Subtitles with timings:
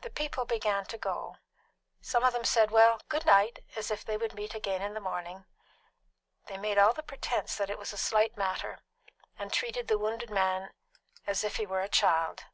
[0.00, 1.36] The people began to go;
[2.00, 5.00] some of them said, "Well, good night!" as if they would meet again in the
[5.00, 5.44] morning.
[6.48, 8.80] They all made the pretence that it was a slight matter,
[9.38, 10.72] and treated the wounded man
[11.24, 12.46] as if he were a child.